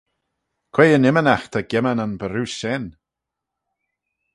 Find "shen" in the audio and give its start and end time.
2.57-2.85